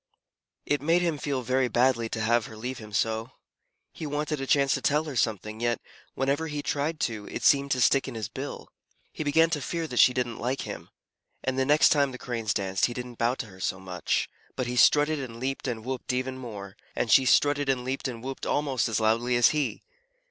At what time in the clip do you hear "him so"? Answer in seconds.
2.79-3.33